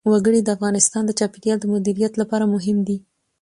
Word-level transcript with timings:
وګړي 0.11 0.39
د 0.43 0.49
افغانستان 0.57 1.03
د 1.05 1.11
چاپیریال 1.19 1.57
د 1.61 1.65
مدیریت 1.73 2.13
لپاره 2.21 2.45
مهم 2.55 2.77
دي. 2.87 2.97